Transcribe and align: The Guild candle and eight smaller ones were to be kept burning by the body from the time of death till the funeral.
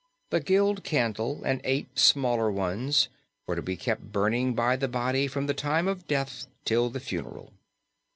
The 0.31 0.39
Guild 0.39 0.83
candle 0.83 1.43
and 1.45 1.61
eight 1.63 1.87
smaller 1.99 2.49
ones 2.51 3.07
were 3.45 3.55
to 3.55 3.61
be 3.61 3.77
kept 3.77 4.11
burning 4.11 4.55
by 4.55 4.75
the 4.75 4.87
body 4.87 5.27
from 5.27 5.45
the 5.45 5.53
time 5.53 5.87
of 5.87 6.07
death 6.07 6.47
till 6.65 6.89
the 6.89 6.99
funeral. 6.99 7.53